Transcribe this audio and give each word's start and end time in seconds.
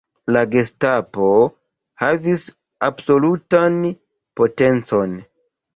La 0.35 0.41
Gestapo 0.53 1.27
havis 2.05 2.43
absolutan 2.91 3.81
potencon. 4.43 5.17